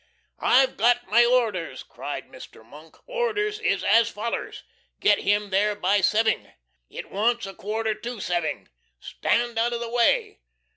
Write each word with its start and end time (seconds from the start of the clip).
"I've 0.39 0.77
got 0.77 1.05
my 1.09 1.23
orders!" 1.23 1.83
cried 1.83 2.25
Mr. 2.27 2.65
Monk. 2.65 2.95
"My 3.07 3.13
orders 3.13 3.59
is 3.59 3.83
as 3.83 4.09
follers: 4.09 4.63
Get 4.99 5.19
him 5.19 5.51
there 5.51 5.75
by 5.75 5.99
seving! 5.99 6.51
It 6.89 7.11
wants 7.11 7.45
a 7.45 7.53
quarter 7.53 7.93
to 7.93 8.15
seving. 8.17 8.69
Stand 8.99 9.59
out 9.59 9.73
of 9.73 9.79
the 9.79 9.91
way!" 9.91 10.39